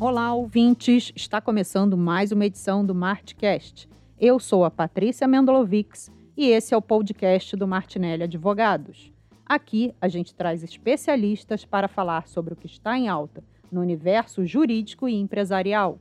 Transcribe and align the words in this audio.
Olá, 0.00 0.32
ouvintes! 0.32 1.12
Está 1.16 1.40
começando 1.40 1.96
mais 1.96 2.30
uma 2.30 2.46
edição 2.46 2.86
do 2.86 2.94
Martcast. 2.94 3.88
Eu 4.16 4.38
sou 4.38 4.64
a 4.64 4.70
Patrícia 4.70 5.26
Mendolovics 5.26 6.08
e 6.36 6.46
esse 6.46 6.72
é 6.72 6.76
o 6.76 6.80
podcast 6.80 7.56
do 7.56 7.66
Martinelli 7.66 8.22
Advogados. 8.22 9.12
Aqui 9.44 9.92
a 10.00 10.06
gente 10.06 10.36
traz 10.36 10.62
especialistas 10.62 11.64
para 11.64 11.88
falar 11.88 12.28
sobre 12.28 12.54
o 12.54 12.56
que 12.56 12.68
está 12.68 12.96
em 12.96 13.08
alta 13.08 13.42
no 13.72 13.80
universo 13.80 14.46
jurídico 14.46 15.08
e 15.08 15.16
empresarial. 15.16 15.98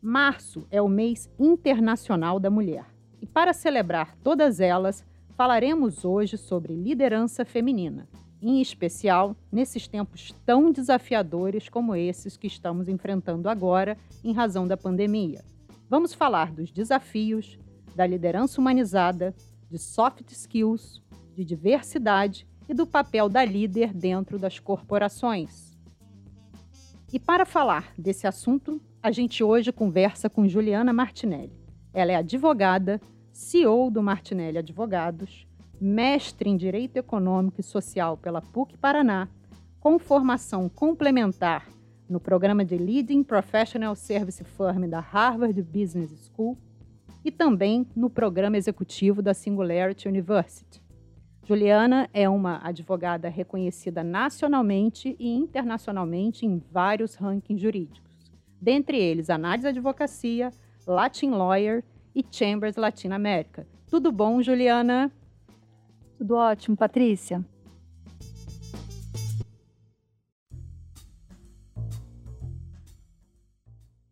Março 0.00 0.66
é 0.70 0.80
o 0.80 0.88
mês 0.88 1.28
internacional 1.38 2.40
da 2.40 2.48
mulher. 2.48 2.86
E 3.20 3.26
para 3.26 3.52
celebrar 3.52 4.16
todas 4.24 4.58
elas, 4.58 5.04
falaremos 5.36 6.02
hoje 6.02 6.38
sobre 6.38 6.72
liderança 6.72 7.44
feminina 7.44 8.08
em 8.42 8.60
especial 8.60 9.36
nesses 9.50 9.86
tempos 9.86 10.34
tão 10.44 10.72
desafiadores 10.72 11.68
como 11.68 11.94
esses 11.94 12.36
que 12.36 12.46
estamos 12.46 12.88
enfrentando 12.88 13.48
agora 13.48 13.98
em 14.24 14.32
razão 14.32 14.66
da 14.66 14.76
pandemia. 14.76 15.44
Vamos 15.88 16.14
falar 16.14 16.52
dos 16.52 16.70
desafios, 16.70 17.58
da 17.94 18.06
liderança 18.06 18.60
humanizada, 18.60 19.34
de 19.70 19.78
soft 19.78 20.30
skills, 20.30 21.02
de 21.34 21.44
diversidade 21.44 22.46
e 22.68 22.74
do 22.74 22.86
papel 22.86 23.28
da 23.28 23.44
líder 23.44 23.92
dentro 23.92 24.38
das 24.38 24.58
corporações. 24.58 25.76
E 27.12 27.18
para 27.18 27.44
falar 27.44 27.92
desse 27.98 28.26
assunto, 28.26 28.80
a 29.02 29.10
gente 29.10 29.42
hoje 29.42 29.72
conversa 29.72 30.30
com 30.30 30.46
Juliana 30.46 30.92
Martinelli. 30.92 31.58
Ela 31.92 32.12
é 32.12 32.16
advogada, 32.16 33.00
CEO 33.32 33.90
do 33.90 34.02
Martinelli 34.02 34.58
Advogados, 34.58 35.46
mestre 35.80 36.50
em 36.50 36.56
Direito 36.56 36.96
Econômico 36.96 37.60
e 37.60 37.64
Social 37.64 38.16
pela 38.16 38.42
PUC 38.42 38.76
Paraná, 38.76 39.28
com 39.80 39.98
formação 39.98 40.68
complementar 40.68 41.66
no 42.08 42.20
programa 42.20 42.64
de 42.64 42.76
Leading 42.76 43.22
Professional 43.22 43.94
Service 43.94 44.42
Firm 44.44 44.88
da 44.88 45.00
Harvard 45.00 45.62
Business 45.62 46.10
School 46.26 46.58
e 47.24 47.30
também 47.30 47.86
no 47.94 48.10
programa 48.10 48.56
executivo 48.56 49.22
da 49.22 49.32
Singularity 49.32 50.08
University. 50.08 50.82
Juliana 51.46 52.08
é 52.12 52.28
uma 52.28 52.60
advogada 52.62 53.28
reconhecida 53.28 54.04
nacionalmente 54.04 55.16
e 55.18 55.34
internacionalmente 55.34 56.44
em 56.44 56.62
vários 56.70 57.14
rankings 57.14 57.60
jurídicos, 57.60 58.30
dentre 58.60 58.98
eles 58.98 59.30
Análise 59.30 59.68
Advocacia, 59.68 60.50
Latin 60.86 61.30
Lawyer 61.30 61.82
e 62.14 62.24
Chambers 62.30 62.76
Latin 62.76 63.08
America. 63.08 63.66
Tudo 63.88 64.12
bom, 64.12 64.42
Juliana? 64.42 65.10
Tudo 66.20 66.34
ótimo, 66.34 66.76
Patrícia. 66.76 67.42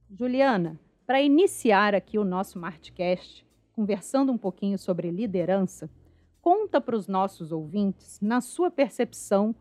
Juliana, 0.09 0.81
para 1.07 1.21
iniciar 1.21 1.95
aqui 1.95 2.19
o 2.19 2.25
nosso 2.25 2.59
Martcast, 2.59 3.47
conversando 3.75 4.33
um 4.33 4.39
pouquinho 4.39 4.79
sobre 4.79 5.11
liderança, 5.11 5.91
conta 6.41 6.81
para 6.81 6.97
os 6.97 7.07
nossos 7.07 7.53
ouvintes, 7.53 8.19
na 8.23 8.41
sua 8.41 8.71
percepção, 8.71 9.55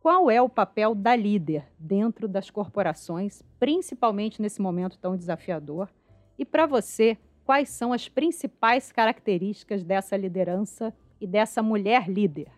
qual 0.00 0.30
é 0.30 0.40
o 0.40 0.48
papel 0.48 0.94
da 0.94 1.14
líder 1.14 1.66
dentro 1.78 2.26
das 2.26 2.48
corporações, 2.48 3.42
principalmente 3.58 4.40
nesse 4.40 4.62
momento 4.62 4.98
tão 4.98 5.18
desafiador, 5.18 5.90
e 6.38 6.46
para 6.46 6.64
você, 6.64 7.18
quais 7.44 7.68
são 7.68 7.92
as 7.92 8.08
principais 8.08 8.90
características 8.90 9.84
dessa 9.84 10.16
liderança 10.16 10.94
e 11.20 11.26
dessa 11.26 11.62
mulher 11.62 12.08
líder? 12.08 12.50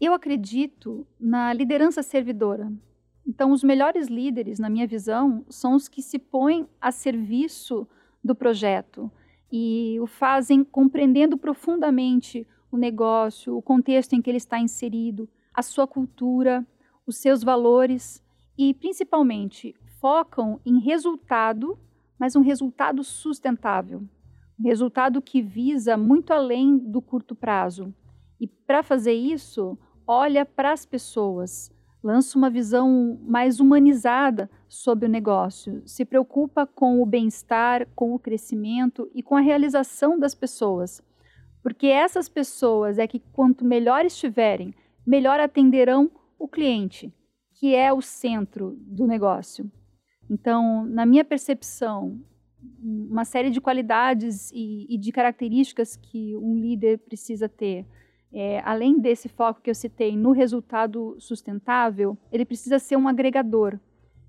Eu 0.00 0.12
acredito 0.12 1.06
na 1.18 1.52
liderança 1.52 2.02
servidora. 2.02 2.72
Então, 3.26 3.50
os 3.50 3.64
melhores 3.64 4.06
líderes, 4.06 4.58
na 4.58 4.70
minha 4.70 4.86
visão, 4.86 5.44
são 5.48 5.74
os 5.74 5.88
que 5.88 6.00
se 6.00 6.18
põem 6.18 6.68
a 6.80 6.92
serviço 6.92 7.86
do 8.22 8.34
projeto 8.34 9.10
e 9.50 9.98
o 10.00 10.06
fazem 10.06 10.62
compreendendo 10.62 11.36
profundamente 11.36 12.46
o 12.70 12.76
negócio, 12.76 13.56
o 13.56 13.62
contexto 13.62 14.12
em 14.12 14.22
que 14.22 14.30
ele 14.30 14.36
está 14.36 14.58
inserido, 14.58 15.28
a 15.52 15.62
sua 15.62 15.86
cultura, 15.86 16.66
os 17.06 17.16
seus 17.16 17.42
valores 17.42 18.22
e, 18.56 18.72
principalmente, 18.74 19.74
focam 20.00 20.60
em 20.64 20.78
resultado, 20.78 21.78
mas 22.18 22.36
um 22.36 22.40
resultado 22.40 23.02
sustentável 23.02 24.06
resultado 24.62 25.22
que 25.22 25.40
visa 25.40 25.96
muito 25.96 26.32
além 26.32 26.78
do 26.78 27.00
curto 27.00 27.34
prazo. 27.34 27.94
E 28.40 28.46
para 28.46 28.82
fazer 28.82 29.12
isso, 29.12 29.78
olha 30.06 30.44
para 30.44 30.72
as 30.72 30.84
pessoas, 30.84 31.70
lança 32.02 32.38
uma 32.38 32.50
visão 32.50 33.18
mais 33.22 33.60
humanizada 33.60 34.50
sobre 34.68 35.06
o 35.06 35.08
negócio, 35.08 35.82
se 35.86 36.04
preocupa 36.04 36.66
com 36.66 37.02
o 37.02 37.06
bem-estar, 37.06 37.86
com 37.94 38.14
o 38.14 38.18
crescimento 38.18 39.10
e 39.14 39.22
com 39.22 39.36
a 39.36 39.40
realização 39.40 40.18
das 40.18 40.34
pessoas. 40.34 41.02
Porque 41.62 41.86
essas 41.86 42.28
pessoas 42.28 42.98
é 42.98 43.06
que, 43.06 43.18
quanto 43.18 43.64
melhor 43.64 44.04
estiverem, 44.04 44.74
melhor 45.06 45.40
atenderão 45.40 46.10
o 46.38 46.46
cliente, 46.46 47.12
que 47.54 47.74
é 47.74 47.92
o 47.92 48.00
centro 48.00 48.76
do 48.80 49.06
negócio. 49.06 49.70
Então, 50.30 50.84
na 50.84 51.04
minha 51.04 51.24
percepção, 51.24 52.20
uma 52.82 53.24
série 53.24 53.50
de 53.50 53.60
qualidades 53.60 54.50
e, 54.52 54.86
e, 54.88 54.98
de 54.98 55.12
características 55.12 55.96
que 55.96 56.36
um 56.36 56.54
líder 56.54 56.98
precisa 56.98 57.48
ter. 57.48 57.86
É, 58.32 58.60
além 58.64 58.98
desse 58.98 59.28
foco 59.28 59.60
que 59.62 59.70
eu 59.70 59.74
citei 59.74 60.16
no 60.16 60.32
resultado 60.32 61.16
sustentável, 61.18 62.16
ele 62.30 62.44
precisa 62.44 62.78
ser 62.78 62.96
um 62.96 63.08
agregador. 63.08 63.78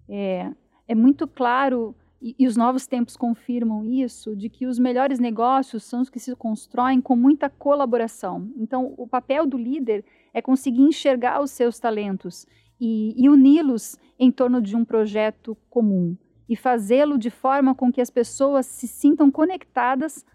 É, 0.07 0.51
é 0.87 0.95
muito 0.95 1.27
claro, 1.27 1.95
e, 2.21 2.35
e, 2.39 2.47
os 2.47 2.55
novos 2.55 2.87
tempos 2.87 3.17
confirmam 3.17 3.83
isso, 3.83 4.35
de 4.35 4.49
que 4.49 4.65
os 4.65 4.79
melhores 4.79 5.19
negócios 5.19 5.83
são 5.83 6.01
os 6.01 6.09
que 6.09 6.19
se 6.19 6.35
constroem 6.35 7.01
com 7.01 7.15
muita 7.15 7.49
colaboração. 7.49 8.51
Então, 8.57 8.93
o 8.97 9.07
papel 9.07 9.45
do 9.45 9.57
líder 9.57 10.05
é 10.33 10.41
conseguir 10.41 10.81
enxergar 10.81 11.41
os 11.41 11.51
seus 11.51 11.77
talentos 11.79 12.45
e, 12.79 13.13
e 13.17 13.29
uni-los 13.29 13.97
em 14.17 14.31
torno 14.31 14.61
de 14.61 14.75
um 14.75 14.85
projeto 14.85 15.57
comum 15.69 16.15
e 16.49 16.55
fazê-lo 16.55 17.17
de 17.17 17.29
forma 17.29 17.75
com 17.75 17.91
que 17.91 18.01
as 18.01 18.09
pessoas 18.09 18.65
se 18.65 18.87
sintam 18.87 19.29
conectadas 19.29 20.25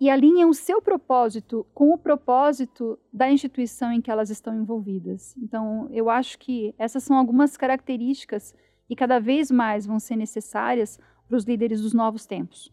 e 0.00 0.08
alinhem 0.08 0.44
o 0.44 0.54
seu 0.54 0.80
propósito 0.80 1.66
com 1.74 1.92
o 1.92 1.98
propósito 1.98 2.98
da 3.12 3.30
instituição 3.30 3.92
em 3.92 4.00
que 4.00 4.10
elas 4.10 4.30
estão 4.30 4.56
envolvidas. 4.56 5.36
Então, 5.36 5.88
eu 5.90 6.08
acho 6.08 6.38
que 6.38 6.72
essas 6.78 7.02
são 7.02 7.16
algumas 7.16 7.56
características 7.56 8.54
e 8.88 8.94
cada 8.94 9.18
vez 9.18 9.50
mais 9.50 9.84
vão 9.84 9.98
ser 9.98 10.16
necessárias 10.16 10.98
para 11.26 11.36
os 11.36 11.44
líderes 11.44 11.80
dos 11.80 11.92
novos 11.92 12.24
tempos. 12.24 12.72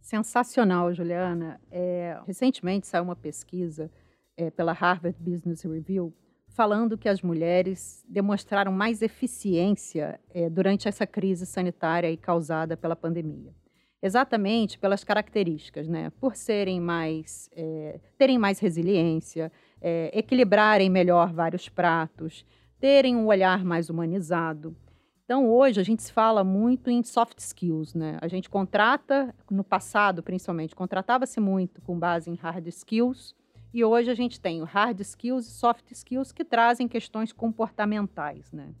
Sensacional, 0.00 0.92
Juliana. 0.94 1.60
É, 1.70 2.20
recentemente 2.26 2.86
saiu 2.86 3.04
uma 3.04 3.16
pesquisa 3.16 3.90
é, 4.36 4.50
pela 4.50 4.72
Harvard 4.72 5.18
Business 5.20 5.62
Review 5.62 6.14
falando 6.58 6.98
que 6.98 7.08
as 7.08 7.22
mulheres 7.22 8.04
demonstraram 8.08 8.72
mais 8.72 9.00
eficiência 9.00 10.18
é, 10.34 10.50
durante 10.50 10.88
essa 10.88 11.06
crise 11.06 11.46
sanitária 11.46 12.16
causada 12.16 12.76
pela 12.76 12.96
pandemia. 12.96 13.54
Exatamente 14.02 14.76
pelas 14.76 15.04
características, 15.04 15.86
né? 15.86 16.10
Por 16.20 16.34
serem 16.34 16.80
mais, 16.80 17.48
é, 17.54 18.00
terem 18.18 18.38
mais 18.38 18.58
resiliência, 18.58 19.52
é, 19.80 20.10
equilibrarem 20.12 20.90
melhor 20.90 21.32
vários 21.32 21.68
pratos, 21.68 22.44
terem 22.80 23.14
um 23.14 23.26
olhar 23.26 23.64
mais 23.64 23.88
humanizado. 23.88 24.76
Então, 25.24 25.48
hoje 25.48 25.80
a 25.80 25.84
gente 25.84 26.02
se 26.02 26.12
fala 26.12 26.42
muito 26.42 26.90
em 26.90 27.04
soft 27.04 27.38
skills, 27.38 27.94
né? 27.94 28.18
A 28.20 28.26
gente 28.26 28.50
contrata, 28.50 29.32
no 29.48 29.62
passado 29.62 30.24
principalmente, 30.24 30.74
contratava-se 30.74 31.38
muito 31.38 31.80
com 31.82 31.96
base 31.96 32.28
em 32.28 32.34
hard 32.34 32.66
skills, 32.66 33.32
e 33.72 33.84
hoje 33.84 34.10
a 34.10 34.14
gente 34.14 34.40
tem 34.40 34.62
hard 34.62 35.00
skills 35.00 35.46
e 35.46 35.50
soft 35.50 35.90
skills 35.90 36.32
que 36.32 36.44
trazem 36.44 36.88
questões 36.88 37.32
comportamentais. 37.32 38.52
Né? 38.52 38.72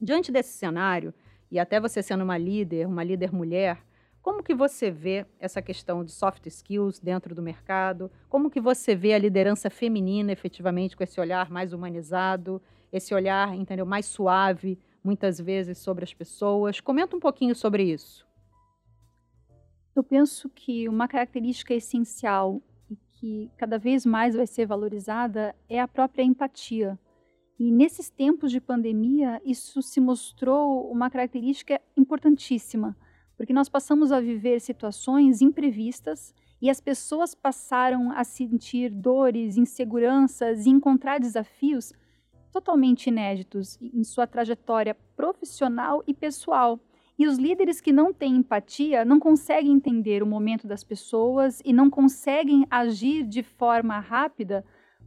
Diante 0.00 0.32
desse 0.32 0.52
cenário, 0.52 1.14
e 1.50 1.58
até 1.58 1.80
você 1.80 2.02
sendo 2.02 2.24
uma 2.24 2.36
líder, 2.36 2.86
uma 2.86 3.04
líder 3.04 3.32
mulher, 3.32 3.78
como 4.26 4.42
que 4.42 4.56
você 4.56 4.90
vê 4.90 5.24
essa 5.38 5.62
questão 5.62 6.04
de 6.04 6.10
soft 6.10 6.44
skills 6.46 6.98
dentro 6.98 7.32
do 7.32 7.40
mercado? 7.40 8.10
Como 8.28 8.50
que 8.50 8.60
você 8.60 8.92
vê 8.92 9.14
a 9.14 9.18
liderança 9.18 9.70
feminina 9.70 10.32
efetivamente 10.32 10.96
com 10.96 11.04
esse 11.04 11.20
olhar 11.20 11.48
mais 11.48 11.72
humanizado, 11.72 12.60
esse 12.92 13.14
olhar, 13.14 13.54
entendeu, 13.54 13.86
mais 13.86 14.06
suave, 14.06 14.80
muitas 15.04 15.40
vezes 15.40 15.78
sobre 15.78 16.02
as 16.02 16.12
pessoas? 16.12 16.80
Comenta 16.80 17.14
um 17.14 17.20
pouquinho 17.20 17.54
sobre 17.54 17.84
isso. 17.84 18.26
Eu 19.94 20.02
penso 20.02 20.48
que 20.48 20.88
uma 20.88 21.06
característica 21.06 21.72
essencial 21.72 22.60
que 23.16 23.50
cada 23.56 23.78
vez 23.78 24.04
mais 24.06 24.34
vai 24.34 24.46
ser 24.46 24.66
valorizada 24.66 25.54
é 25.68 25.80
a 25.80 25.88
própria 25.88 26.22
empatia. 26.22 26.98
E 27.58 27.70
nesses 27.70 28.10
tempos 28.10 28.50
de 28.52 28.60
pandemia, 28.60 29.40
isso 29.44 29.80
se 29.80 30.00
mostrou 30.00 30.90
uma 30.90 31.10
característica 31.10 31.80
importantíssima, 31.96 32.96
porque 33.36 33.52
nós 33.52 33.68
passamos 33.68 34.12
a 34.12 34.20
viver 34.20 34.60
situações 34.60 35.40
imprevistas 35.40 36.34
e 36.60 36.68
as 36.68 36.80
pessoas 36.80 37.34
passaram 37.34 38.12
a 38.12 38.24
sentir 38.24 38.90
dores, 38.90 39.56
inseguranças 39.56 40.66
e 40.66 40.70
encontrar 40.70 41.18
desafios 41.18 41.92
totalmente 42.52 43.08
inéditos 43.08 43.78
em 43.80 44.02
sua 44.04 44.26
trajetória 44.26 44.96
profissional 45.14 46.02
e 46.06 46.14
pessoal. 46.14 46.80
E 47.18 47.26
os 47.26 47.38
líderes 47.38 47.80
que 47.80 47.92
não 47.92 48.12
têm 48.12 48.36
empatia 48.36 49.04
não 49.04 49.18
conseguem 49.18 49.72
entender 49.72 50.22
o 50.22 50.26
momento 50.26 50.66
das 50.66 50.84
pessoas 50.84 51.62
e 51.64 51.72
não 51.72 51.88
conseguem 51.88 52.66
agir 52.70 53.24
de 53.24 53.42
forma 53.42 53.98
rápida 53.98 54.64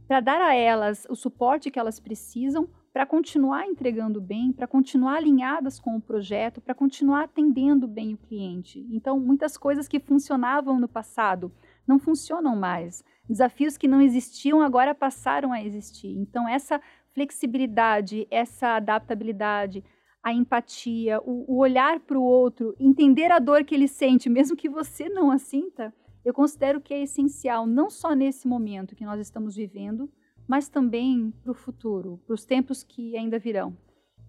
para 0.08 0.20
dar 0.20 0.40
a 0.40 0.54
elas 0.54 1.06
o 1.08 1.14
suporte 1.14 1.70
que 1.70 1.78
elas 1.78 2.00
precisam 2.00 2.68
para 2.92 3.06
continuar 3.06 3.66
entregando 3.66 4.20
bem, 4.20 4.52
para 4.52 4.66
continuar 4.66 5.18
alinhadas 5.18 5.78
com 5.78 5.96
o 5.96 6.00
projeto, 6.00 6.60
para 6.60 6.74
continuar 6.74 7.22
atendendo 7.22 7.86
bem 7.86 8.14
o 8.14 8.18
cliente. 8.18 8.84
Então, 8.90 9.20
muitas 9.20 9.56
coisas 9.56 9.86
que 9.86 10.00
funcionavam 10.00 10.80
no 10.80 10.88
passado 10.88 11.52
não 11.86 12.00
funcionam 12.00 12.56
mais. 12.56 13.04
Desafios 13.28 13.76
que 13.76 13.86
não 13.86 14.00
existiam 14.00 14.60
agora 14.60 14.92
passaram 14.92 15.52
a 15.52 15.62
existir. 15.62 16.18
Então, 16.18 16.48
essa 16.48 16.80
flexibilidade, 17.12 18.26
essa 18.28 18.76
adaptabilidade, 18.76 19.84
a 20.22 20.32
empatia, 20.32 21.20
o, 21.20 21.44
o 21.52 21.58
olhar 21.58 22.00
para 22.00 22.18
o 22.18 22.22
outro, 22.22 22.74
entender 22.78 23.30
a 23.32 23.38
dor 23.38 23.64
que 23.64 23.74
ele 23.74 23.88
sente, 23.88 24.28
mesmo 24.28 24.56
que 24.56 24.68
você 24.68 25.08
não 25.08 25.30
a 25.30 25.38
sinta, 25.38 25.94
eu 26.24 26.34
considero 26.34 26.80
que 26.80 26.92
é 26.92 27.02
essencial, 27.02 27.66
não 27.66 27.88
só 27.88 28.14
nesse 28.14 28.46
momento 28.46 28.94
que 28.94 29.04
nós 29.04 29.18
estamos 29.20 29.56
vivendo, 29.56 30.10
mas 30.46 30.68
também 30.68 31.32
para 31.42 31.52
o 31.52 31.54
futuro, 31.54 32.20
para 32.26 32.34
os 32.34 32.44
tempos 32.44 32.82
que 32.82 33.16
ainda 33.16 33.38
virão. 33.38 33.76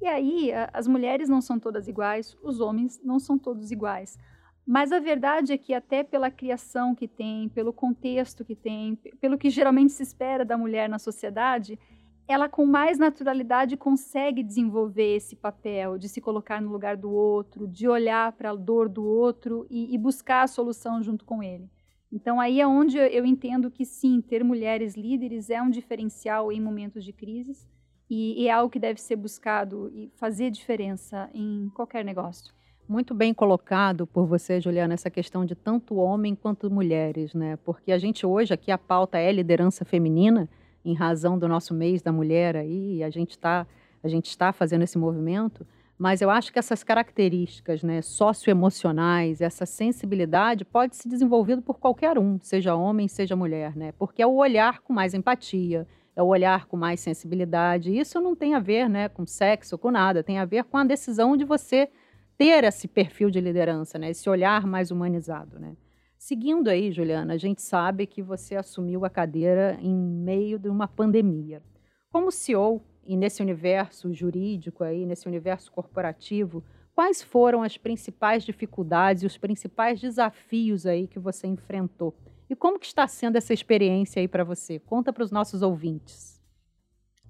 E 0.01 0.07
aí, 0.07 0.51
as 0.73 0.87
mulheres 0.87 1.29
não 1.29 1.41
são 1.41 1.59
todas 1.59 1.87
iguais, 1.87 2.35
os 2.41 2.59
homens 2.59 2.99
não 3.03 3.19
são 3.19 3.37
todos 3.37 3.71
iguais. 3.71 4.17
Mas 4.65 4.91
a 4.91 4.99
verdade 4.99 5.53
é 5.53 5.57
que, 5.57 5.73
até 5.73 6.03
pela 6.03 6.31
criação 6.31 6.95
que 6.95 7.07
tem, 7.07 7.49
pelo 7.49 7.73
contexto 7.73 8.45
que 8.45 8.55
tem, 8.55 8.95
pelo 9.19 9.37
que 9.37 9.49
geralmente 9.49 9.91
se 9.91 10.03
espera 10.03 10.45
da 10.45 10.57
mulher 10.57 10.87
na 10.87 10.97
sociedade, 10.97 11.77
ela 12.27 12.47
com 12.47 12.65
mais 12.65 12.97
naturalidade 12.97 13.75
consegue 13.75 14.43
desenvolver 14.43 15.15
esse 15.15 15.35
papel 15.35 15.97
de 15.97 16.07
se 16.07 16.21
colocar 16.21 16.61
no 16.61 16.71
lugar 16.71 16.95
do 16.95 17.11
outro, 17.11 17.67
de 17.67 17.87
olhar 17.87 18.31
para 18.33 18.51
a 18.51 18.55
dor 18.55 18.87
do 18.87 19.03
outro 19.03 19.65
e, 19.69 19.93
e, 19.93 19.97
buscar 19.97 20.43
a 20.43 20.47
solução 20.47 21.01
junto 21.03 21.25
com 21.25 21.43
ele. 21.43 21.69
Então 22.11 22.39
aí 22.39 22.59
é 22.59 22.67
onde 22.67 22.97
eu 22.97 23.25
entendo 23.25 23.71
que 23.71 23.85
sim, 23.85 24.21
ter 24.21 24.43
mulheres 24.43 24.95
líderes 24.95 25.49
é 25.49 25.61
um 25.61 25.69
diferencial 25.69 26.51
em 26.51 26.59
momentos 26.59 27.03
de 27.03 27.13
crises 27.13 27.67
e, 28.09 28.43
e 28.43 28.47
é 28.47 28.51
algo 28.51 28.69
que 28.69 28.79
deve 28.79 28.99
ser 29.01 29.15
buscado 29.15 29.89
e 29.93 30.11
fazer 30.15 30.51
diferença 30.51 31.29
em 31.33 31.69
qualquer 31.73 32.03
negócio. 32.03 32.53
Muito 32.87 33.13
bem 33.13 33.33
colocado 33.33 34.05
por 34.05 34.25
você, 34.25 34.59
Juliana, 34.59 34.93
essa 34.93 35.09
questão 35.09 35.45
de 35.45 35.55
tanto 35.55 35.95
homem 35.95 36.35
quanto 36.35 36.69
mulheres, 36.69 37.33
né? 37.33 37.55
Porque 37.63 37.89
a 37.89 37.97
gente 37.97 38.25
hoje 38.25 38.53
aqui 38.53 38.69
a 38.69 38.77
pauta 38.77 39.17
é 39.17 39.31
liderança 39.31 39.85
feminina, 39.85 40.49
em 40.83 40.93
razão 40.93 41.37
do 41.37 41.47
nosso 41.47 41.73
mês 41.73 42.01
da 42.01 42.11
mulher 42.11 42.55
aí, 42.55 43.03
a 43.03 43.09
gente 43.09 43.31
está 43.31 43.65
a 44.03 44.07
gente 44.07 44.29
está 44.29 44.51
fazendo 44.51 44.81
esse 44.81 44.97
movimento, 44.97 45.65
mas 45.97 46.21
eu 46.21 46.31
acho 46.31 46.51
que 46.51 46.57
essas 46.57 46.83
características, 46.83 47.83
né, 47.83 48.01
socioemocionais, 48.01 49.41
essa 49.41 49.67
sensibilidade 49.67 50.65
pode 50.65 50.95
ser 50.95 51.07
desenvolvido 51.07 51.61
por 51.61 51.77
qualquer 51.77 52.17
um, 52.17 52.39
seja 52.41 52.73
homem, 52.73 53.07
seja 53.07 53.35
mulher, 53.35 53.75
né? 53.75 53.91
Porque 53.99 54.19
é 54.19 54.25
o 54.25 54.33
olhar 54.33 54.79
com 54.79 54.91
mais 54.91 55.13
empatia, 55.13 55.87
é 56.15 56.23
o 56.23 56.25
olhar 56.25 56.65
com 56.65 56.75
mais 56.75 56.99
sensibilidade. 56.99 57.95
Isso 57.95 58.19
não 58.19 58.35
tem 58.35 58.55
a 58.55 58.59
ver, 58.59 58.89
né, 58.89 59.07
com 59.07 59.25
sexo, 59.27 59.77
com 59.77 59.91
nada, 59.91 60.23
tem 60.23 60.39
a 60.39 60.45
ver 60.45 60.63
com 60.63 60.77
a 60.77 60.83
decisão 60.83 61.37
de 61.37 61.45
você 61.45 61.87
ter 62.35 62.63
esse 62.63 62.87
perfil 62.87 63.29
de 63.29 63.39
liderança, 63.39 63.99
né, 63.99 64.09
esse 64.09 64.27
olhar 64.27 64.65
mais 64.65 64.89
humanizado, 64.89 65.59
né? 65.59 65.75
Seguindo 66.21 66.67
aí, 66.67 66.91
Juliana, 66.91 67.33
a 67.33 67.37
gente 67.37 67.63
sabe 67.63 68.05
que 68.05 68.21
você 68.21 68.55
assumiu 68.55 69.03
a 69.03 69.09
cadeira 69.09 69.75
em 69.81 69.91
meio 69.91 70.59
de 70.59 70.69
uma 70.69 70.87
pandemia. 70.87 71.63
Como 72.11 72.31
CEO 72.31 72.79
e 73.03 73.17
nesse 73.17 73.41
universo 73.41 74.13
jurídico 74.13 74.83
aí, 74.83 75.03
nesse 75.03 75.27
universo 75.27 75.71
corporativo, 75.71 76.63
quais 76.93 77.23
foram 77.23 77.63
as 77.63 77.75
principais 77.75 78.43
dificuldades 78.43 79.23
e 79.23 79.25
os 79.25 79.35
principais 79.35 79.99
desafios 79.99 80.85
aí 80.85 81.07
que 81.07 81.17
você 81.17 81.47
enfrentou? 81.47 82.13
E 82.47 82.55
como 82.55 82.77
que 82.77 82.85
está 82.85 83.07
sendo 83.07 83.37
essa 83.37 83.51
experiência 83.51 84.19
aí 84.19 84.27
para 84.27 84.43
você? 84.43 84.77
Conta 84.77 85.11
para 85.11 85.23
os 85.23 85.31
nossos 85.31 85.63
ouvintes. 85.63 86.39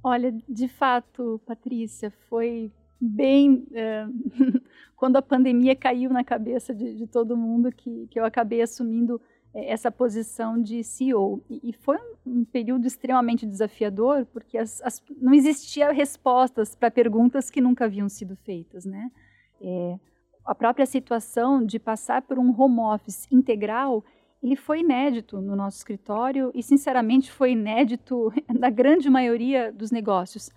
Olha, 0.03 0.37
de 0.49 0.67
fato, 0.67 1.39
Patrícia, 1.45 2.11
foi 2.27 2.69
bem 3.01 3.65
é, 3.73 4.05
quando 4.95 5.15
a 5.15 5.21
pandemia 5.21 5.75
caiu 5.75 6.11
na 6.11 6.23
cabeça 6.23 6.73
de, 6.73 6.95
de 6.95 7.07
todo 7.07 7.35
mundo 7.35 7.71
que, 7.71 8.07
que 8.07 8.19
eu 8.19 8.23
acabei 8.23 8.61
assumindo 8.61 9.19
é, 9.53 9.71
essa 9.71 9.91
posição 9.91 10.61
de 10.61 10.83
CEO. 10.83 11.43
E, 11.49 11.73
foi 11.73 11.97
um, 11.97 12.39
um, 12.39 12.45
período 12.45 12.85
extremamente 12.85 13.45
desafiador, 13.45 14.25
porque 14.27 14.57
as, 14.57 14.81
as, 14.83 15.03
não 15.19 15.33
existia 15.33 15.91
respostas 15.91 16.75
para 16.75 16.91
perguntas 16.91 17.49
que 17.49 17.59
nunca 17.59 17.85
haviam 17.85 18.07
sido 18.07 18.35
feitas, 18.35 18.85
né? 18.85 19.11
É, 19.59 19.99
a 20.45 20.55
própria 20.55 20.85
situação 20.85 21.63
de 21.63 21.79
passar 21.79 22.21
por 22.21 22.39
um 22.39 22.49
home 22.59 22.79
office 22.79 23.27
integral, 23.31 24.03
ele 24.41 24.55
foi 24.55 24.79
inédito 24.79 25.39
no 25.39 25.55
nosso 25.55 25.77
escritório 25.77 26.51
e, 26.53 26.63
sinceramente, 26.63 27.31
foi 27.31 27.51
inédito 27.51 28.31
na 28.47 28.69
grande 28.69 29.09
maioria 29.09 29.71
dos 29.71 29.91
negócios. 29.91 30.49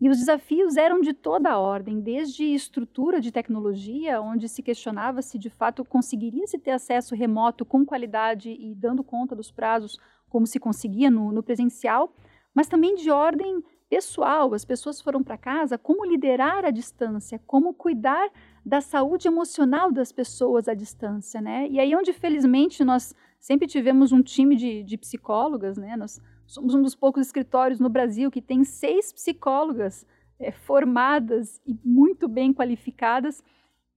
E 0.00 0.08
os 0.08 0.18
desafios 0.18 0.76
eram 0.76 1.00
de 1.00 1.12
toda 1.12 1.50
a 1.50 1.58
ordem, 1.58 2.00
desde 2.00 2.44
estrutura 2.44 3.20
de 3.20 3.32
tecnologia, 3.32 4.20
onde 4.20 4.48
se 4.48 4.62
questionava 4.62 5.22
se 5.22 5.36
de 5.36 5.50
fato 5.50 5.84
conseguiria 5.84 6.46
se 6.46 6.58
ter 6.58 6.70
acesso 6.70 7.16
remoto 7.16 7.64
com 7.64 7.84
qualidade 7.84 8.50
e 8.50 8.74
dando 8.76 9.02
conta 9.02 9.34
dos 9.34 9.50
prazos 9.50 9.98
como 10.28 10.46
se 10.46 10.60
conseguia 10.60 11.10
no, 11.10 11.32
no 11.32 11.42
presencial, 11.42 12.14
mas 12.54 12.68
também 12.68 12.94
de 12.94 13.10
ordem 13.10 13.62
pessoal. 13.88 14.54
As 14.54 14.64
pessoas 14.64 15.00
foram 15.00 15.22
para 15.22 15.36
casa, 15.36 15.76
como 15.76 16.04
liderar 16.04 16.64
a 16.64 16.70
distância, 16.70 17.40
como 17.46 17.74
cuidar 17.74 18.30
da 18.64 18.80
saúde 18.80 19.26
emocional 19.26 19.90
das 19.90 20.12
pessoas 20.12 20.68
à 20.68 20.74
distância, 20.74 21.40
né? 21.40 21.66
E 21.68 21.80
aí 21.80 21.96
onde 21.96 22.12
felizmente 22.12 22.84
nós 22.84 23.14
sempre 23.40 23.66
tivemos 23.66 24.12
um 24.12 24.22
time 24.22 24.54
de, 24.54 24.84
de 24.84 24.96
psicólogas, 24.96 25.76
né? 25.76 25.96
Nós 25.96 26.20
somos 26.48 26.74
um 26.74 26.82
dos 26.82 26.94
poucos 26.94 27.26
escritórios 27.26 27.78
no 27.78 27.88
Brasil 27.88 28.30
que 28.30 28.40
tem 28.40 28.64
seis 28.64 29.12
psicólogas 29.12 30.06
é, 30.40 30.50
formadas 30.50 31.60
e 31.66 31.76
muito 31.84 32.26
bem 32.26 32.52
qualificadas, 32.52 33.44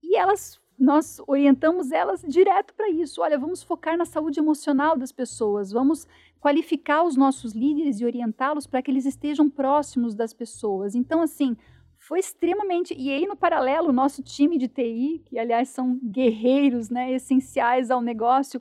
e 0.02 0.16
elas 0.16 0.60
nós 0.78 1.20
orientamos 1.26 1.92
elas 1.92 2.22
direto 2.26 2.74
para 2.74 2.90
isso. 2.90 3.22
Olha, 3.22 3.38
vamos 3.38 3.62
focar 3.62 3.96
na 3.96 4.04
saúde 4.04 4.40
emocional 4.40 4.96
das 4.96 5.12
pessoas, 5.12 5.70
vamos 5.70 6.08
qualificar 6.40 7.04
os 7.04 7.16
nossos 7.16 7.52
líderes 7.52 8.00
e 8.00 8.04
orientá-los 8.04 8.66
para 8.66 8.82
que 8.82 8.90
eles 8.90 9.06
estejam 9.06 9.48
próximos 9.48 10.14
das 10.14 10.34
pessoas. 10.34 10.94
Então, 10.96 11.22
assim, 11.22 11.56
foi 11.96 12.18
extremamente. 12.18 12.94
E 12.98 13.10
aí, 13.10 13.26
no 13.26 13.36
paralelo, 13.36 13.90
o 13.90 13.92
nosso 13.92 14.22
time 14.22 14.58
de 14.58 14.66
TI, 14.66 15.22
que 15.24 15.38
aliás 15.38 15.68
são 15.68 16.00
guerreiros 16.02 16.90
né, 16.90 17.12
essenciais 17.12 17.90
ao 17.90 18.02
negócio, 18.02 18.60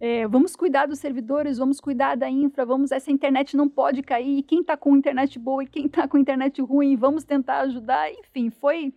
é, 0.00 0.28
vamos 0.28 0.54
cuidar 0.54 0.86
dos 0.86 1.00
servidores, 1.00 1.58
vamos 1.58 1.80
cuidar 1.80 2.16
da 2.16 2.30
infra, 2.30 2.64
vamos, 2.64 2.92
essa 2.92 3.10
internet 3.10 3.56
não 3.56 3.68
pode 3.68 4.02
cair, 4.02 4.42
quem 4.44 4.60
está 4.60 4.76
com 4.76 4.96
internet 4.96 5.38
boa 5.38 5.64
e 5.64 5.66
quem 5.66 5.86
está 5.86 6.06
com 6.06 6.16
internet 6.16 6.62
ruim, 6.62 6.94
vamos 6.96 7.24
tentar 7.24 7.60
ajudar. 7.60 8.08
Enfim, 8.12 8.48
foi 8.48 8.94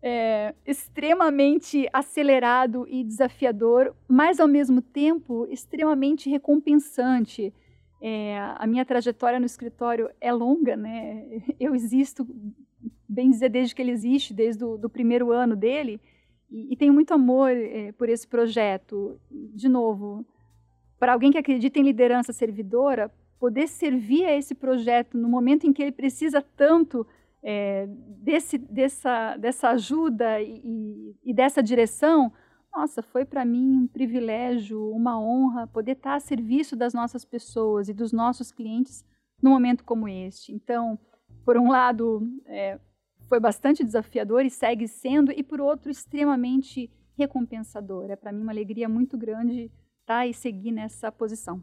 é, 0.00 0.54
extremamente 0.64 1.88
acelerado 1.92 2.86
e 2.88 3.02
desafiador, 3.02 3.92
mas 4.06 4.38
ao 4.38 4.46
mesmo 4.46 4.80
tempo 4.80 5.48
extremamente 5.50 6.30
recompensante. 6.30 7.52
É, 8.00 8.38
a 8.56 8.66
minha 8.68 8.84
trajetória 8.84 9.40
no 9.40 9.46
escritório 9.46 10.08
é 10.20 10.32
longa, 10.32 10.76
né? 10.76 11.24
Eu 11.58 11.74
existo, 11.74 12.24
bem 13.08 13.30
dizer, 13.30 13.48
desde 13.48 13.74
que 13.74 13.82
ele 13.82 13.90
existe, 13.90 14.32
desde 14.32 14.62
o 14.62 14.88
primeiro 14.88 15.32
ano 15.32 15.56
dele, 15.56 16.00
e, 16.48 16.72
e 16.72 16.76
tenho 16.76 16.92
muito 16.92 17.12
amor 17.12 17.50
é, 17.50 17.90
por 17.92 18.08
esse 18.08 18.28
projeto. 18.28 19.18
De 19.30 19.68
novo, 19.68 20.24
para 20.98 21.12
alguém 21.12 21.30
que 21.30 21.38
acredita 21.38 21.78
em 21.78 21.82
liderança 21.82 22.32
servidora, 22.32 23.10
poder 23.38 23.68
servir 23.68 24.24
a 24.24 24.34
esse 24.34 24.54
projeto 24.54 25.18
no 25.18 25.28
momento 25.28 25.66
em 25.66 25.72
que 25.72 25.82
ele 25.82 25.92
precisa 25.92 26.42
tanto 26.56 27.06
é, 27.42 27.86
desse, 27.88 28.58
dessa, 28.58 29.36
dessa 29.36 29.68
ajuda 29.70 30.40
e, 30.40 31.14
e 31.22 31.34
dessa 31.34 31.62
direção, 31.62 32.32
nossa, 32.74 33.02
foi 33.02 33.24
para 33.24 33.44
mim 33.44 33.84
um 33.84 33.86
privilégio, 33.86 34.90
uma 34.90 35.18
honra 35.18 35.66
poder 35.66 35.92
estar 35.92 36.14
a 36.14 36.20
serviço 36.20 36.74
das 36.76 36.92
nossas 36.92 37.24
pessoas 37.24 37.88
e 37.88 37.94
dos 37.94 38.12
nossos 38.12 38.50
clientes 38.50 39.04
num 39.42 39.50
momento 39.50 39.84
como 39.84 40.08
este. 40.08 40.52
Então, 40.52 40.98
por 41.44 41.56
um 41.56 41.70
lado, 41.70 42.20
é, 42.46 42.78
foi 43.28 43.40
bastante 43.40 43.84
desafiador 43.84 44.44
e 44.44 44.50
segue 44.50 44.88
sendo, 44.88 45.32
e 45.32 45.42
por 45.42 45.60
outro, 45.60 45.90
extremamente 45.90 46.90
recompensador. 47.16 48.10
É 48.10 48.16
para 48.16 48.32
mim 48.32 48.42
uma 48.42 48.52
alegria 48.52 48.88
muito 48.88 49.16
grande 49.16 49.70
e 50.26 50.32
seguir 50.32 50.70
nessa 50.70 51.10
posição. 51.10 51.60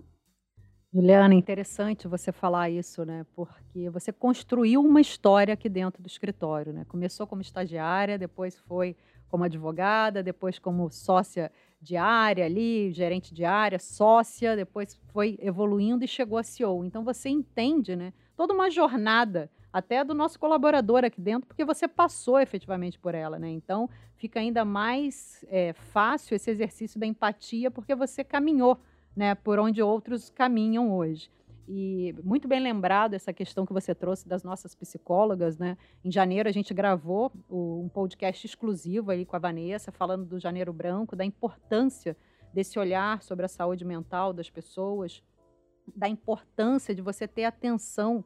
Juliana, 0.93 1.33
interessante 1.33 2.07
você 2.07 2.31
falar 2.31 2.69
isso, 2.69 3.03
né? 3.03 3.25
Porque 3.35 3.89
você 3.89 4.11
construiu 4.11 4.81
uma 4.81 5.01
história 5.01 5.53
aqui 5.53 5.67
dentro 5.67 6.03
do 6.03 6.07
escritório, 6.07 6.71
né? 6.71 6.85
Começou 6.85 7.25
como 7.25 7.41
estagiária, 7.41 8.17
depois 8.17 8.55
foi 8.59 8.95
como 9.27 9.43
advogada, 9.43 10.21
depois 10.21 10.59
como 10.59 10.91
sócia 10.91 11.51
de 11.81 11.97
área 11.97 12.45
ali, 12.45 12.91
gerente 12.91 13.33
de 13.33 13.43
área, 13.43 13.79
sócia, 13.79 14.55
depois 14.55 14.95
foi 15.11 15.39
evoluindo 15.41 16.05
e 16.05 16.07
chegou 16.07 16.37
a 16.37 16.43
CEO. 16.43 16.85
Então 16.85 17.03
você 17.03 17.29
entende, 17.29 17.95
né, 17.95 18.13
toda 18.35 18.53
uma 18.53 18.69
jornada 18.69 19.49
até 19.73 20.03
do 20.03 20.13
nosso 20.13 20.39
colaborador 20.39 21.03
aqui 21.03 21.19
dentro, 21.19 21.47
porque 21.47 21.65
você 21.65 21.87
passou 21.87 22.39
efetivamente 22.39 22.99
por 22.99 23.15
ela, 23.15 23.39
né? 23.39 23.49
Então 23.49 23.89
fica 24.15 24.39
ainda 24.39 24.63
mais 24.63 25.43
é, 25.49 25.73
fácil 25.73 26.35
esse 26.35 26.51
exercício 26.51 26.99
da 26.99 27.07
empatia, 27.07 27.71
porque 27.71 27.95
você 27.95 28.23
caminhou, 28.23 28.79
né, 29.15 29.33
por 29.33 29.57
onde 29.57 29.81
outros 29.81 30.29
caminham 30.29 30.95
hoje. 30.95 31.31
E 31.67 32.13
muito 32.23 32.47
bem 32.47 32.59
lembrado 32.59 33.15
essa 33.15 33.33
questão 33.33 33.65
que 33.65 33.73
você 33.73 33.95
trouxe 33.95 34.27
das 34.27 34.43
nossas 34.43 34.75
psicólogas, 34.75 35.57
né? 35.57 35.77
Em 36.03 36.11
janeiro 36.11 36.47
a 36.47 36.51
gente 36.51 36.73
gravou 36.73 37.31
um 37.49 37.89
podcast 37.89 38.45
exclusivo 38.45 39.09
aí 39.09 39.25
com 39.25 39.35
a 39.35 39.39
Vanessa, 39.39 39.91
falando 39.91 40.25
do 40.25 40.39
Janeiro 40.39 40.71
Branco, 40.71 41.15
da 41.15 41.25
importância 41.25 42.15
desse 42.53 42.77
olhar 42.77 43.23
sobre 43.23 43.45
a 43.45 43.49
saúde 43.49 43.85
mental 43.85 44.33
das 44.33 44.49
pessoas, 44.49 45.23
da 45.95 46.07
importância 46.07 46.93
de 46.93 47.01
você 47.01 47.27
ter 47.27 47.45
atenção 47.45 48.23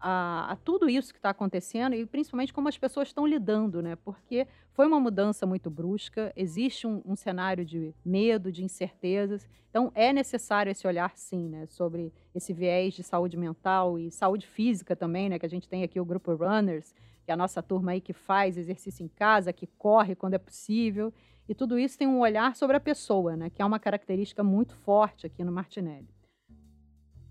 a, 0.00 0.52
a 0.52 0.56
tudo 0.56 0.88
isso 0.88 1.12
que 1.12 1.18
está 1.18 1.30
acontecendo 1.30 1.94
e 1.94 2.06
principalmente 2.06 2.52
como 2.52 2.68
as 2.68 2.78
pessoas 2.78 3.08
estão 3.08 3.26
lidando, 3.26 3.82
né? 3.82 3.96
Porque 3.96 4.46
foi 4.72 4.86
uma 4.86 4.98
mudança 4.98 5.46
muito 5.46 5.68
brusca, 5.68 6.32
existe 6.34 6.86
um, 6.86 7.02
um, 7.04 7.14
cenário 7.14 7.64
de 7.64 7.94
medo, 8.04 8.50
de 8.50 8.64
incertezas, 8.64 9.46
então 9.68 9.92
é 9.94 10.12
necessário 10.12 10.70
esse 10.70 10.86
olhar, 10.86 11.12
sim, 11.16 11.48
né? 11.48 11.66
Sobre 11.66 12.12
esse 12.34 12.52
viés 12.52 12.94
de 12.94 13.02
saúde 13.02 13.36
mental 13.36 13.98
e 13.98 14.10
saúde 14.10 14.46
física 14.46 14.96
também, 14.96 15.28
né? 15.28 15.38
Que 15.38 15.46
a 15.46 15.50
gente 15.50 15.68
tem 15.68 15.84
aqui 15.84 16.00
o 16.00 16.04
grupo 16.04 16.34
Runners, 16.34 16.94
que 17.24 17.30
é 17.30 17.34
a 17.34 17.36
nossa 17.36 17.62
turma 17.62 17.92
aí 17.92 18.00
que 18.00 18.14
faz 18.14 18.56
exercício 18.56 19.04
em 19.04 19.08
casa, 19.08 19.52
que 19.52 19.66
corre 19.66 20.14
quando 20.14 20.34
é 20.34 20.38
possível, 20.38 21.12
e 21.46 21.54
tudo 21.54 21.78
isso 21.78 21.98
tem 21.98 22.08
um 22.08 22.20
olhar 22.20 22.56
sobre 22.56 22.76
a 22.76 22.80
pessoa, 22.80 23.36
né? 23.36 23.50
Que 23.50 23.60
é 23.60 23.64
uma 23.64 23.78
característica 23.78 24.42
muito 24.42 24.74
forte 24.76 25.26
aqui 25.26 25.44
no 25.44 25.52
Martinelli. 25.52 26.08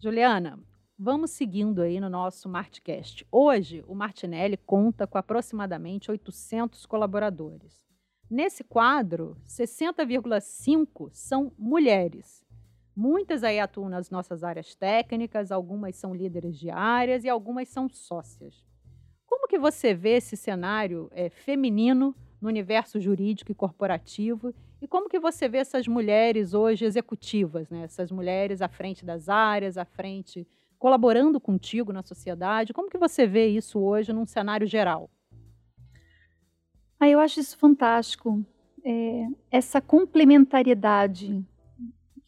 Juliana, 0.02 0.60
Vamos 1.02 1.32
seguindo 1.32 1.82
aí 1.82 1.98
no 1.98 2.10
nosso 2.10 2.50
Martcast. 2.50 3.26
Hoje, 3.32 3.86
o 3.88 3.96
Martinelli 3.96 4.58
conta 4.58 5.08
com 5.08 5.18
aproximadamente 5.18 6.12
800 6.12 6.86
colaboradores. 6.86 7.88
Nesse 8.30 8.66
quadro, 8.66 9.38
60,5 9.48 11.10
são 11.14 11.54
mulheres. 11.58 12.46
Muitas 12.94 13.46
aí 13.46 13.62
atuam 13.62 13.88
nas 13.88 14.10
nossas 14.10 14.44
áreas 14.44 14.76
técnicas, 14.76 15.54
algumas 15.54 15.96
são 15.96 16.14
líderes 16.14 16.60
de 16.60 16.70
áreas 16.70 17.24
e 17.24 17.30
algumas 17.30 17.70
são 17.70 17.88
sócias. 17.88 18.66
Como 19.26 19.48
que 19.48 19.58
você 19.58 19.94
vê 19.94 20.18
esse 20.18 20.36
cenário 20.36 21.10
é, 21.14 21.30
feminino 21.30 22.14
no 22.42 22.50
universo 22.50 23.00
jurídico 23.00 23.54
e 23.54 23.56
corporativo 23.56 24.54
e 24.82 24.88
como 24.88 25.08
que 25.08 25.18
você 25.18 25.48
vê 25.48 25.60
essas 25.60 25.88
mulheres 25.88 26.54
hoje 26.54 26.84
executivas, 26.84 27.70
né? 27.70 27.84
essas 27.84 28.12
mulheres 28.12 28.62
à 28.62 28.68
frente 28.68 29.06
das 29.06 29.30
áreas, 29.30 29.78
à 29.78 29.86
frente 29.86 30.46
colaborando 30.80 31.40
contigo 31.40 31.94
na 31.94 32.02
sociedade? 32.02 32.74
Como 32.74 32.90
que 32.90 32.98
você 32.98 33.28
vê 33.28 33.48
isso 33.48 33.80
hoje 33.80 34.14
num 34.14 34.26
cenário 34.26 34.66
geral? 34.66 35.10
Ah, 37.00 37.08
eu 37.08 37.20
acho 37.20 37.40
isso 37.40 37.58
fantástico. 37.58 38.44
É, 38.84 39.28
essa 39.52 39.82
complementariedade 39.82 41.46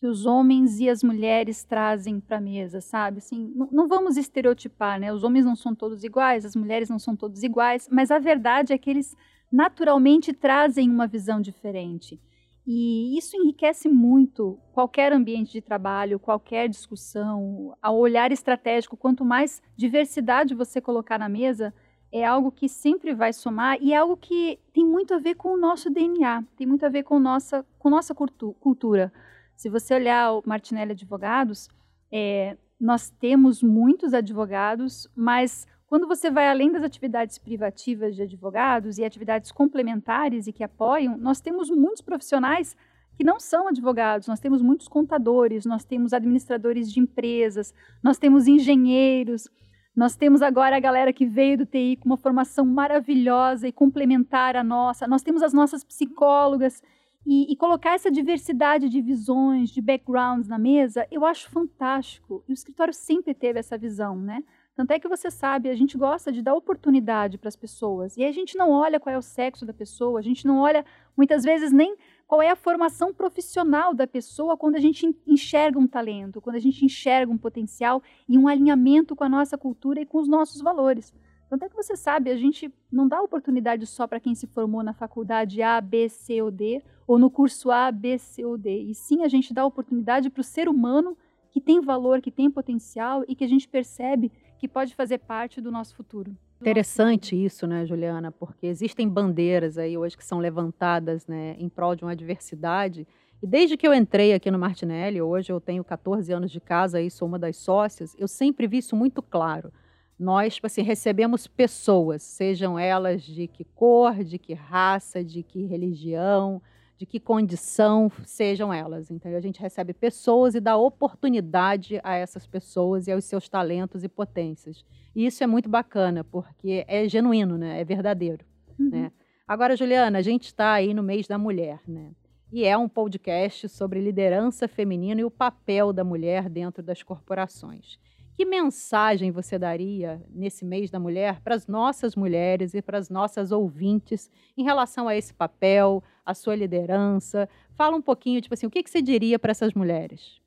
que 0.01 0.07
os 0.07 0.25
homens 0.25 0.79
e 0.79 0.89
as 0.89 1.03
mulheres 1.03 1.63
trazem 1.63 2.19
para 2.19 2.37
a 2.37 2.41
mesa, 2.41 2.81
sabe? 2.81 3.19
Assim, 3.19 3.53
não, 3.55 3.69
não, 3.71 3.87
vamos 3.87 4.17
estereotipar, 4.17 4.99
né? 4.99 5.13
Os 5.13 5.23
homens 5.23 5.45
não 5.45 5.55
são 5.55 5.75
todos 5.75 6.03
iguais, 6.03 6.43
as 6.43 6.55
mulheres 6.55 6.89
não 6.89 6.97
são 6.97 7.15
todos 7.15 7.43
iguais, 7.43 7.87
mas 7.91 8.09
a 8.09 8.17
verdade 8.17 8.73
é 8.73 8.77
que 8.79 8.89
eles 8.89 9.15
naturalmente 9.51 10.33
trazem 10.33 10.89
uma 10.89 11.05
visão 11.05 11.39
diferente. 11.39 12.19
E 12.65 13.17
isso 13.17 13.35
enriquece 13.35 13.89
muito 13.89 14.59
qualquer 14.71 15.11
ambiente 15.11 15.51
de 15.51 15.61
trabalho, 15.61 16.19
qualquer 16.19 16.69
discussão, 16.69 17.75
ao 17.81 17.97
olhar 17.97 18.31
estratégico. 18.31 18.95
Quanto 18.95 19.25
mais 19.25 19.61
diversidade 19.75 20.53
você 20.53 20.79
colocar 20.79 21.17
na 21.17 21.27
mesa, 21.27 21.73
é 22.11 22.25
algo 22.25 22.51
que 22.51 22.67
sempre 22.67 23.13
vai 23.15 23.33
somar 23.33 23.77
e 23.81 23.93
é 23.93 23.97
algo 23.97 24.17
que 24.17 24.59
tem 24.73 24.85
muito 24.85 25.13
a 25.13 25.17
ver 25.17 25.35
com 25.35 25.53
o 25.53 25.57
nosso 25.57 25.89
DNA, 25.89 26.43
tem 26.55 26.67
muito 26.67 26.85
a 26.85 26.89
ver 26.89 27.03
com 27.03 27.19
nossa, 27.19 27.65
com 27.79 27.89
nossa 27.89 28.13
cultura. 28.13 29.11
Se 29.55 29.69
você 29.69 29.95
olhar 29.95 30.33
o 30.33 30.43
Martinelli 30.45 30.91
Advogados, 30.91 31.69
é, 32.11 32.57
nós 32.79 33.09
temos 33.09 33.63
muitos 33.63 34.13
advogados, 34.13 35.07
mas 35.15 35.65
quando 35.91 36.07
você 36.07 36.31
vai 36.31 36.47
além 36.47 36.71
das 36.71 36.83
atividades 36.83 37.37
privativas 37.37 38.15
de 38.15 38.21
advogados 38.21 38.97
e 38.97 39.03
atividades 39.03 39.51
complementares 39.51 40.47
e 40.47 40.53
que 40.53 40.63
apoiam, 40.63 41.17
nós 41.17 41.41
temos 41.41 41.69
muitos 41.69 42.01
profissionais 42.01 42.77
que 43.17 43.25
não 43.25 43.41
são 43.41 43.67
advogados, 43.67 44.25
nós 44.25 44.39
temos 44.39 44.61
muitos 44.61 44.87
contadores, 44.87 45.65
nós 45.65 45.83
temos 45.83 46.13
administradores 46.13 46.89
de 46.89 47.01
empresas, 47.01 47.73
nós 48.01 48.17
temos 48.17 48.47
engenheiros, 48.47 49.49
nós 49.93 50.15
temos 50.15 50.41
agora 50.41 50.77
a 50.77 50.79
galera 50.79 51.11
que 51.11 51.25
veio 51.25 51.57
do 51.57 51.65
TI 51.65 51.97
com 51.97 52.05
uma 52.05 52.15
formação 52.15 52.65
maravilhosa 52.65 53.67
e 53.67 53.73
complementar 53.73 54.55
à 54.55 54.63
nossa, 54.63 55.05
nós 55.05 55.21
temos 55.21 55.43
as 55.43 55.51
nossas 55.51 55.83
psicólogas. 55.83 56.81
E, 57.23 57.51
e, 57.51 57.55
colocar 57.55 57.93
essa 57.93 58.09
diversidade 58.09 58.89
de 58.89 58.99
visões, 58.99 59.69
de 59.69 59.79
backgrounds 59.79 60.47
na 60.47 60.57
mesa, 60.57 61.05
eu 61.11 61.23
acho 61.23 61.51
fantástico. 61.51 62.43
E 62.47 62.51
o 62.51 62.55
escritório 62.55 62.93
sempre 62.93 63.35
teve 63.35 63.59
essa 63.59 63.77
visão, 63.77 64.15
né? 64.15 64.41
Tanto 64.75 64.91
é 64.91 64.99
que 64.99 65.07
você 65.07 65.29
sabe, 65.29 65.69
a 65.69 65.75
gente 65.75 65.97
gosta 65.97 66.31
de 66.31 66.41
dar 66.41 66.55
oportunidade 66.55 67.37
para 67.37 67.49
as 67.49 67.55
pessoas. 67.55 68.15
E 68.15 68.23
a 68.23 68.31
gente 68.31 68.57
não 68.57 68.71
olha 68.71 68.99
qual 68.99 69.13
é 69.13 69.17
o 69.17 69.21
sexo 69.21 69.65
da 69.65 69.73
pessoa, 69.73 70.19
a 70.19 70.23
gente 70.23 70.45
não 70.45 70.59
olha, 70.59 70.85
muitas 71.15 71.43
vezes, 71.43 71.71
nem 71.71 71.95
qual 72.25 72.41
é 72.41 72.49
a 72.49 72.55
formação 72.55 73.13
profissional 73.13 73.93
da 73.93 74.07
pessoa 74.07 74.55
quando 74.55 74.75
a 74.77 74.79
gente 74.79 75.13
enxerga 75.27 75.77
um 75.77 75.87
talento, 75.87 76.39
quando 76.39 76.55
a 76.55 76.59
gente 76.59 76.85
enxerga 76.85 77.31
um 77.31 77.37
potencial 77.37 78.01
e 78.27 78.37
um 78.37 78.47
alinhamento 78.47 79.15
com 79.15 79.25
a 79.25 79.29
nossa 79.29 79.57
cultura 79.57 79.99
e 80.01 80.05
com 80.05 80.19
os 80.19 80.29
nossos 80.29 80.61
valores. 80.61 81.13
Tanto 81.49 81.65
é 81.65 81.69
que 81.69 81.75
você 81.75 81.97
sabe, 81.97 82.31
a 82.31 82.37
gente 82.37 82.73
não 82.89 83.05
dá 83.05 83.21
oportunidade 83.21 83.85
só 83.85 84.07
para 84.07 84.21
quem 84.21 84.33
se 84.33 84.47
formou 84.47 84.81
na 84.81 84.93
faculdade 84.93 85.61
A, 85.61 85.81
B, 85.81 86.07
C 86.07 86.41
ou 86.41 86.49
D, 86.49 86.81
ou 87.05 87.19
no 87.19 87.29
curso 87.29 87.69
A, 87.69 87.91
B, 87.91 88.17
C 88.17 88.45
ou 88.45 88.57
D. 88.57 88.83
E 88.83 88.95
sim, 88.95 89.21
a 89.21 89.27
gente 89.27 89.53
dá 89.53 89.65
oportunidade 89.65 90.29
para 90.29 90.39
o 90.39 90.45
ser 90.45 90.69
humano 90.69 91.17
que 91.49 91.59
tem 91.59 91.81
valor, 91.81 92.21
que 92.21 92.31
tem 92.31 92.49
potencial 92.49 93.25
e 93.27 93.35
que 93.35 93.43
a 93.43 93.47
gente 93.49 93.67
percebe 93.67 94.31
que 94.61 94.67
pode 94.67 94.93
fazer 94.93 95.17
parte 95.17 95.59
do 95.59 95.71
nosso 95.71 95.95
futuro. 95.95 96.37
Interessante 96.61 97.35
isso, 97.35 97.65
né, 97.65 97.83
Juliana? 97.83 98.31
Porque 98.31 98.67
existem 98.67 99.09
bandeiras 99.09 99.75
aí 99.75 99.97
hoje 99.97 100.15
que 100.15 100.23
são 100.23 100.37
levantadas 100.37 101.25
né, 101.25 101.55
em 101.57 101.67
prol 101.67 101.95
de 101.95 102.03
uma 102.03 102.15
diversidade. 102.15 103.07
E 103.41 103.47
desde 103.47 103.75
que 103.75 103.87
eu 103.87 103.91
entrei 103.91 104.35
aqui 104.35 104.51
no 104.51 104.59
Martinelli, 104.59 105.19
hoje 105.19 105.51
eu 105.51 105.59
tenho 105.59 105.83
14 105.83 106.31
anos 106.31 106.51
de 106.51 106.59
casa 106.59 107.01
e 107.01 107.09
sou 107.09 107.27
uma 107.27 107.39
das 107.39 107.57
sócias, 107.57 108.15
eu 108.19 108.27
sempre 108.27 108.67
vi 108.67 108.77
isso 108.77 108.95
muito 108.95 109.23
claro. 109.23 109.73
Nós, 110.19 110.53
tipo 110.53 110.67
assim, 110.67 110.83
recebemos 110.83 111.47
pessoas, 111.47 112.21
sejam 112.21 112.77
elas 112.77 113.23
de 113.23 113.47
que 113.47 113.63
cor, 113.63 114.23
de 114.23 114.37
que 114.37 114.53
raça, 114.53 115.23
de 115.23 115.41
que 115.41 115.65
religião, 115.65 116.61
de 117.01 117.05
que 117.07 117.19
condição 117.19 118.11
sejam 118.23 118.71
elas. 118.71 119.09
Então, 119.09 119.35
a 119.35 119.39
gente 119.39 119.59
recebe 119.59 119.91
pessoas 119.91 120.53
e 120.53 120.59
dá 120.59 120.77
oportunidade 120.77 121.99
a 122.03 122.13
essas 122.13 122.45
pessoas 122.45 123.07
e 123.07 123.11
aos 123.11 123.25
seus 123.25 123.49
talentos 123.49 124.03
e 124.03 124.07
potências. 124.07 124.85
E 125.15 125.25
isso 125.25 125.43
é 125.43 125.47
muito 125.47 125.67
bacana, 125.67 126.23
porque 126.23 126.85
é 126.87 127.09
genuíno, 127.09 127.57
né? 127.57 127.81
é 127.81 127.83
verdadeiro. 127.83 128.45
Uhum. 128.77 128.91
Né? 128.91 129.11
Agora, 129.47 129.75
Juliana, 129.75 130.19
a 130.19 130.21
gente 130.21 130.45
está 130.45 130.73
aí 130.73 130.93
no 130.93 131.01
mês 131.01 131.25
da 131.25 131.39
mulher, 131.39 131.79
né? 131.87 132.11
E 132.51 132.65
é 132.65 132.77
um 132.77 132.87
podcast 132.87 133.67
sobre 133.67 133.99
liderança 133.99 134.67
feminina 134.67 135.21
e 135.21 135.25
o 135.25 135.31
papel 135.31 135.91
da 135.91 136.03
mulher 136.03 136.47
dentro 136.49 136.83
das 136.83 137.01
corporações. 137.01 137.97
Que 138.33 138.45
mensagem 138.45 139.31
você 139.31 139.59
daria 139.59 140.23
nesse 140.29 140.63
mês 140.63 140.89
da 140.89 140.99
mulher 140.99 141.41
para 141.41 141.55
as 141.55 141.67
nossas 141.67 142.15
mulheres 142.15 142.73
e 142.73 142.81
para 142.81 142.97
as 142.97 143.09
nossas 143.09 143.51
ouvintes 143.51 144.31
em 144.57 144.63
relação 144.63 145.07
a 145.07 145.15
esse 145.15 145.33
papel, 145.33 146.03
a 146.25 146.33
sua 146.33 146.55
liderança? 146.55 147.49
Fala 147.75 147.95
um 147.95 148.01
pouquinho, 148.01 148.41
tipo 148.41 148.53
assim, 148.53 148.65
o 148.65 148.71
que, 148.71 148.83
que 148.83 148.89
você 148.89 149.01
diria 149.01 149.37
para 149.37 149.51
essas 149.51 149.73
mulheres? 149.73 150.39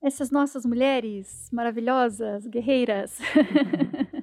Essas 0.00 0.30
nossas 0.30 0.64
mulheres 0.64 1.48
maravilhosas, 1.52 2.46
guerreiras. 2.46 3.18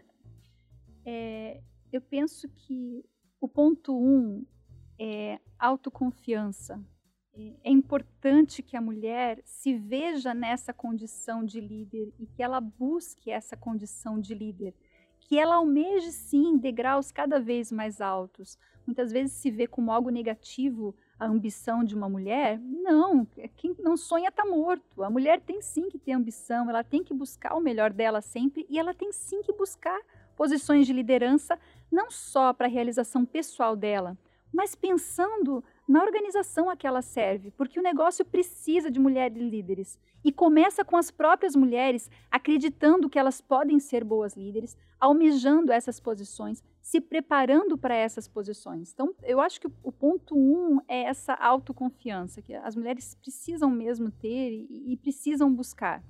é, 1.05 1.61
eu 1.91 2.01
penso 2.01 2.47
que 2.49 3.03
o 3.39 3.47
ponto 3.47 3.97
um 3.97 4.45
é 4.97 5.39
autoconfiança 5.57 6.81
é 7.63 7.69
importante 7.69 8.61
que 8.61 8.75
a 8.75 8.81
mulher 8.81 9.41
se 9.45 9.73
veja 9.73 10.33
nessa 10.33 10.73
condição 10.73 11.43
de 11.43 11.61
líder 11.61 12.13
e 12.19 12.25
que 12.25 12.43
ela 12.43 12.59
busque 12.59 13.31
essa 13.31 13.55
condição 13.55 14.19
de 14.19 14.33
líder, 14.33 14.73
que 15.19 15.37
ela 15.37 15.55
almeje 15.55 16.11
sim 16.11 16.57
degraus 16.57 17.11
cada 17.11 17.39
vez 17.39 17.71
mais 17.71 18.01
altos. 18.01 18.57
Muitas 18.85 19.11
vezes 19.11 19.33
se 19.33 19.51
vê 19.51 19.67
como 19.67 19.91
algo 19.91 20.09
negativo 20.09 20.95
a 21.19 21.27
ambição 21.27 21.83
de 21.83 21.93
uma 21.93 22.09
mulher. 22.09 22.59
Não, 22.59 23.25
quem 23.55 23.75
não 23.79 23.95
sonha 23.95 24.29
está 24.29 24.45
morto. 24.45 25.03
A 25.03 25.09
mulher 25.09 25.39
tem 25.41 25.61
sim 25.61 25.89
que 25.89 25.99
ter 25.99 26.13
ambição, 26.13 26.69
ela 26.69 26.83
tem 26.83 27.03
que 27.03 27.13
buscar 27.13 27.55
o 27.55 27.61
melhor 27.61 27.93
dela 27.93 28.21
sempre 28.21 28.65
e 28.69 28.79
ela 28.79 28.93
tem 28.93 29.11
sim 29.11 29.41
que 29.41 29.53
buscar 29.53 29.99
posições 30.35 30.87
de 30.87 30.93
liderança, 30.93 31.59
não 31.91 32.09
só 32.09 32.53
para 32.53 32.67
a 32.67 32.69
realização 32.69 33.25
pessoal 33.25 33.75
dela, 33.75 34.17
mas 34.53 34.73
pensando 34.73 35.63
na 35.89 36.03
organização 36.03 36.69
a 36.69 36.77
que 36.77 36.85
ela 36.85 37.01
serve, 37.01 37.49
porque 37.49 37.79
o 37.79 37.83
negócio 37.83 38.23
precisa 38.23 38.91
de 38.91 38.99
mulheres 38.99 39.35
líderes. 39.35 39.99
E 40.23 40.31
começa 40.31 40.85
com 40.85 40.95
as 40.95 41.09
próprias 41.09 41.55
mulheres 41.55 42.11
acreditando 42.29 43.09
que 43.09 43.17
elas 43.17 43.41
podem 43.41 43.79
ser 43.79 44.03
boas 44.03 44.35
líderes, 44.35 44.77
almejando 44.99 45.71
essas 45.71 45.99
posições, 45.99 46.61
se 46.79 47.01
preparando 47.01 47.75
para 47.75 47.95
essas 47.95 48.27
posições. 48.27 48.93
Então, 48.93 49.15
eu 49.23 49.41
acho 49.41 49.59
que 49.59 49.67
o 49.81 49.91
ponto 49.91 50.37
um 50.37 50.79
é 50.87 51.05
essa 51.05 51.33
autoconfiança, 51.33 52.39
que 52.39 52.53
as 52.53 52.75
mulheres 52.75 53.15
precisam 53.15 53.71
mesmo 53.71 54.11
ter 54.11 54.51
e, 54.51 54.93
e 54.93 54.97
precisam 54.97 55.51
buscar. 55.51 56.03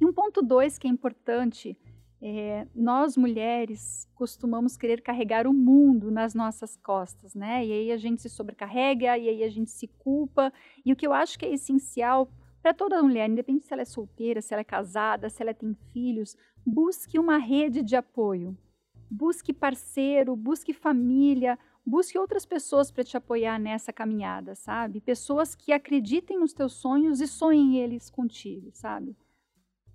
E 0.00 0.06
um 0.06 0.14
ponto 0.14 0.40
dois 0.40 0.78
que 0.78 0.86
é 0.86 0.90
importante 0.90 1.76
é, 2.20 2.66
nós 2.74 3.16
mulheres 3.16 4.08
costumamos 4.14 4.76
querer 4.76 5.02
carregar 5.02 5.46
o 5.46 5.52
mundo 5.52 6.10
nas 6.10 6.34
nossas 6.34 6.76
costas, 6.76 7.34
né? 7.34 7.64
E 7.64 7.72
aí 7.72 7.92
a 7.92 7.96
gente 7.96 8.22
se 8.22 8.30
sobrecarrega, 8.30 9.18
e 9.18 9.28
aí 9.28 9.44
a 9.44 9.50
gente 9.50 9.70
se 9.70 9.86
culpa. 9.86 10.52
E 10.84 10.92
o 10.92 10.96
que 10.96 11.06
eu 11.06 11.12
acho 11.12 11.38
que 11.38 11.44
é 11.44 11.52
essencial 11.52 12.30
para 12.62 12.72
toda 12.72 13.02
mulher, 13.02 13.28
independente 13.28 13.66
se 13.66 13.72
ela 13.72 13.82
é 13.82 13.84
solteira, 13.84 14.40
se 14.40 14.52
ela 14.54 14.62
é 14.62 14.64
casada, 14.64 15.28
se 15.28 15.42
ela 15.42 15.54
tem 15.54 15.74
filhos, 15.92 16.36
busque 16.64 17.18
uma 17.18 17.36
rede 17.36 17.82
de 17.82 17.94
apoio. 17.94 18.56
Busque 19.08 19.52
parceiro, 19.52 20.34
busque 20.34 20.72
família, 20.72 21.56
busque 21.86 22.18
outras 22.18 22.44
pessoas 22.44 22.90
para 22.90 23.04
te 23.04 23.16
apoiar 23.16 23.60
nessa 23.60 23.92
caminhada, 23.92 24.56
sabe? 24.56 25.00
Pessoas 25.00 25.54
que 25.54 25.72
acreditem 25.72 26.40
nos 26.40 26.52
teus 26.52 26.72
sonhos 26.72 27.20
e 27.20 27.28
sonhem 27.28 27.76
eles 27.76 28.10
contigo, 28.10 28.70
sabe? 28.72 29.14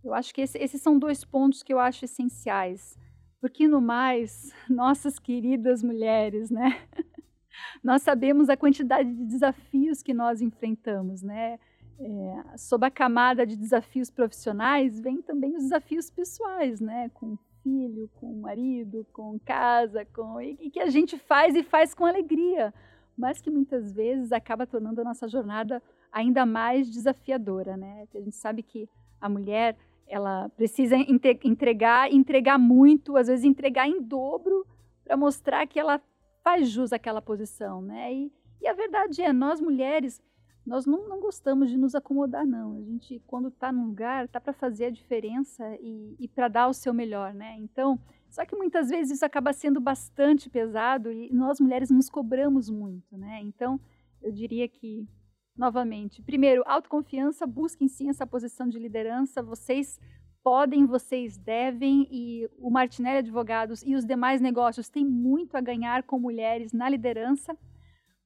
Eu 0.04 0.14
acho 0.14 0.34
que 0.34 0.42
esse, 0.42 0.58
esses 0.58 0.82
são 0.82 0.98
dois 0.98 1.24
pontos 1.24 1.62
que 1.64 1.74
eu 1.74 1.80
acho 1.80 2.06
essenciais. 2.06 2.98
Porque 3.40 3.68
no 3.68 3.82
mais, 3.82 4.52
nossas 4.70 5.20
queridas 5.20 5.84
mulheres, 5.84 6.50
né? 6.50 6.80
nós 7.84 8.02
sabemos 8.02 8.50
a 8.50 8.58
quantidade 8.58 9.12
de 9.12 9.26
desafios 9.26 10.02
que 10.02 10.14
nós 10.14 10.42
enfrentamos, 10.42 11.22
né? 11.22 11.60
É, 12.00 12.58
sob 12.58 12.86
a 12.86 12.90
camada 12.90 13.46
de 13.46 13.56
desafios 13.56 14.10
profissionais, 14.10 15.00
vem 15.00 15.22
também 15.22 15.56
os 15.56 15.64
desafios 15.64 16.10
pessoais, 16.10 16.80
né? 16.80 17.10
Com 17.14 17.38
filho, 17.64 18.10
com 18.16 18.34
marido, 18.42 19.06
com 19.14 19.40
casa, 19.40 20.04
com 20.06 20.42
e, 20.42 20.58
e 20.60 20.72
que 20.72 20.80
a 20.80 20.90
gente 20.90 21.18
faz 21.18 21.56
e 21.56 21.62
faz 21.62 21.94
com 21.94 22.06
alegria, 22.06 22.74
mas 23.16 23.40
que 23.40 23.52
muitas 23.52 23.92
vezes 23.92 24.32
acaba 24.32 24.66
tornando 24.66 25.02
a 25.02 25.04
nossa 25.04 25.28
jornada 25.28 25.82
ainda 26.12 26.44
mais 26.44 26.90
desafiadora, 26.90 27.78
né? 27.78 28.08
A 28.16 28.20
gente 28.20 28.36
sabe 28.36 28.64
que 28.64 28.90
a 29.20 29.30
mulher 29.30 29.78
ela 30.08 30.50
precisa 30.50 30.96
entregar, 30.98 32.12
entregar 32.12 32.58
muito, 32.58 33.16
às 33.16 33.28
vezes 33.28 33.46
entregar 33.46 33.88
em 33.88 34.02
dobro 34.02 34.66
para 35.04 35.16
mostrar 35.16 35.66
que 35.68 35.80
ela 35.80 36.02
faz 36.44 36.70
jus 36.70 36.92
àquela 36.92 37.22
posição, 37.22 37.82
né? 37.82 38.14
E, 38.14 38.32
e 38.62 38.68
a 38.68 38.74
verdade 38.74 39.22
é, 39.22 39.32
nós 39.32 39.62
mulheres, 39.62 40.22
nós 40.66 40.86
não, 40.86 41.08
não, 41.08 41.20
gostamos 41.20 41.70
de 41.70 41.78
nos 41.78 41.96
acomodar, 41.96 42.46
não. 42.46 42.78
A 42.78 42.82
gente, 42.82 43.22
quando 43.26 43.48
está 43.48 43.72
num 43.72 43.88
lugar, 43.88 44.26
está 44.26 44.40
para 44.40 44.54
fazer 44.54 44.86
a 44.86 44.92
diferença 44.92 45.66
e, 45.80 46.16
e 46.20 46.28
para 46.28 46.48
dar 46.48 46.68
o 46.68 46.74
seu 46.74 46.94
melhor, 46.94 47.34
né? 47.34 47.56
Então, 47.60 48.00
só 48.30 48.46
que 48.46 48.56
muitas 48.56 48.90
vezes 48.90 49.16
isso 49.16 49.26
acaba 49.26 49.54
sendo 49.54 49.80
bastante 49.80 50.50
pesado 50.50 51.12
e 51.12 51.32
nós 51.34 51.60
mulheres 51.60 51.90
nos 51.90 52.10
cobramos 52.10 52.70
muito, 52.70 53.18
né? 53.18 53.40
Então, 53.42 53.80
eu 54.22 54.32
diria 54.32 54.68
que 54.68 55.08
novamente. 55.56 56.22
Primeiro, 56.22 56.64
autoconfiança, 56.66 57.46
busquem 57.46 57.88
sim 57.88 58.10
essa 58.10 58.26
posição 58.26 58.68
de 58.68 58.80
liderança. 58.80 59.44
Vocês 59.44 60.00
podem, 60.44 60.86
vocês 60.86 61.38
devem, 61.38 62.08
e 62.12 62.50
o 62.58 62.70
Martinelli 62.70 63.20
Advogados 63.20 63.84
e 63.84 63.96
os 63.96 64.06
demais 64.06 64.42
negócios 64.42 64.90
têm 64.90 65.06
muito 65.06 65.56
a 65.56 65.62
ganhar 65.62 66.04
com 66.04 66.20
mulheres 66.20 66.74
na 66.74 66.90
liderança, 66.90 67.56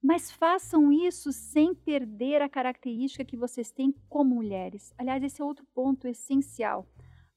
mas 0.02 0.30
façam 0.30 0.92
isso 0.92 1.32
sem 1.32 1.74
perder 1.74 2.40
a 2.40 2.48
característica 2.48 3.24
que 3.24 3.36
vocês 3.36 3.70
têm 3.70 3.94
como 4.08 4.36
mulheres. 4.36 4.94
Aliás, 4.96 5.22
esse 5.22 5.42
é 5.42 5.44
outro 5.44 5.66
ponto 5.74 6.06
essencial: 6.06 6.86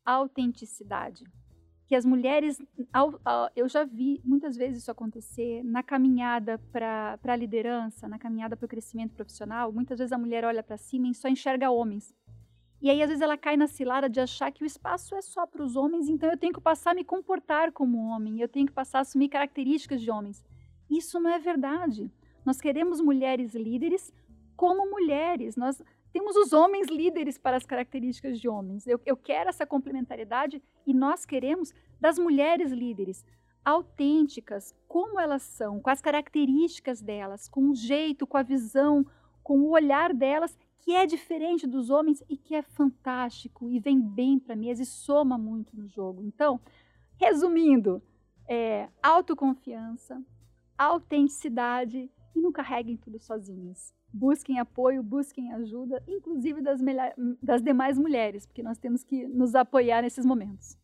autenticidade 0.05 1.23
que 1.89 1.95
as 1.95 2.05
mulheres, 2.05 2.61
eu 3.55 3.67
já 3.67 3.83
vi 3.83 4.21
muitas 4.23 4.55
vezes 4.55 4.83
isso 4.83 4.91
acontecer 4.91 5.63
na 5.63 5.81
caminhada 5.81 6.59
para 6.71 7.17
a 7.23 7.35
liderança, 7.35 8.07
na 8.07 8.19
caminhada 8.19 8.55
para 8.55 8.67
o 8.67 8.69
crescimento 8.69 9.15
profissional. 9.15 9.71
Muitas 9.71 9.97
vezes 9.97 10.11
a 10.11 10.17
mulher 10.19 10.45
olha 10.45 10.61
para 10.61 10.77
cima 10.77 11.07
e 11.07 11.15
só 11.15 11.27
enxerga 11.27 11.71
homens. 11.71 12.13
E 12.79 12.91
aí, 12.91 13.01
às 13.01 13.09
vezes, 13.09 13.23
ela 13.23 13.35
cai 13.35 13.57
na 13.57 13.65
cilada 13.65 14.07
de 14.07 14.19
achar 14.19 14.51
que 14.51 14.63
o 14.63 14.67
espaço 14.67 15.15
é 15.15 15.21
só 15.23 15.47
para 15.47 15.63
os 15.63 15.75
homens, 15.75 16.07
então 16.09 16.29
eu 16.29 16.37
tenho 16.37 16.53
que 16.53 16.61
passar 16.61 16.91
a 16.91 16.93
me 16.93 17.03
comportar 17.03 17.71
como 17.71 17.97
homem, 17.97 18.39
eu 18.39 18.47
tenho 18.47 18.67
que 18.67 18.71
passar 18.71 18.99
a 18.99 19.01
assumir 19.01 19.29
características 19.29 19.99
de 19.99 20.11
homens. 20.11 20.45
Isso 20.87 21.19
não 21.19 21.31
é 21.31 21.39
verdade. 21.39 22.11
Nós 22.45 22.61
queremos 22.61 23.01
mulheres 23.01 23.55
líderes 23.55 24.13
como 24.55 24.87
mulheres. 24.91 25.55
Nós, 25.55 25.81
temos 26.11 26.35
os 26.35 26.53
homens 26.53 26.87
líderes 26.87 27.37
para 27.37 27.57
as 27.57 27.65
características 27.65 28.39
de 28.39 28.49
homens. 28.49 28.87
Eu, 28.87 28.99
eu 29.05 29.15
quero 29.15 29.49
essa 29.49 29.65
complementariedade 29.65 30.61
e 30.85 30.93
nós 30.93 31.25
queremos 31.25 31.73
das 31.99 32.17
mulheres 32.17 32.71
líderes 32.71 33.25
autênticas, 33.63 34.73
como 34.87 35.19
elas 35.19 35.43
são, 35.43 35.79
com 35.79 35.89
as 35.89 36.01
características 36.01 37.01
delas, 37.01 37.47
com 37.47 37.69
o 37.69 37.75
jeito, 37.75 38.25
com 38.25 38.37
a 38.37 38.43
visão, 38.43 39.05
com 39.43 39.59
o 39.59 39.69
olhar 39.69 40.13
delas, 40.13 40.57
que 40.79 40.95
é 40.95 41.05
diferente 41.05 41.67
dos 41.67 41.89
homens 41.89 42.23
e 42.27 42.37
que 42.37 42.55
é 42.55 42.61
fantástico 42.61 43.69
e 43.69 43.79
vem 43.79 44.01
bem 44.01 44.39
para 44.39 44.55
mesa 44.55 44.81
e 44.81 44.85
soma 44.85 45.37
muito 45.37 45.75
no 45.75 45.87
jogo. 45.87 46.23
Então, 46.23 46.59
resumindo, 47.17 48.01
é, 48.47 48.89
autoconfiança, 49.03 50.23
autenticidade 50.77 52.09
e 52.33 52.39
não 52.39 52.51
carreguem 52.51 52.97
tudo 52.97 53.19
sozinhas 53.19 53.93
busquem 54.13 54.59
apoio, 54.59 55.03
busquem 55.03 55.51
ajuda, 55.53 56.03
inclusive 56.07 56.61
das, 56.61 56.79
das 57.41 57.61
demais 57.61 57.97
mulheres, 57.97 58.45
porque 58.45 58.63
nós 58.63 58.77
temos 58.77 59.03
que 59.03 59.27
nos 59.27 59.55
apoiar 59.55 60.01
nesses 60.01 60.25
momentos. 60.25 60.77